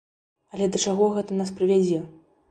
[0.55, 1.99] Але да чаго гэта нас прывядзе?